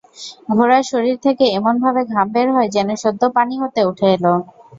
ঘোড়ার 0.49 0.83
শরীর 0.91 1.15
থেকে 1.25 1.45
এমনভাবে 1.51 2.01
ঘাম 2.11 2.27
বের 2.33 2.47
হয়, 2.55 2.69
যেন 2.75 2.89
সদ্য 3.03 3.21
পানি 3.35 3.55
হতে 3.63 3.81
উঠে 3.89 4.07
এল। 4.15 4.25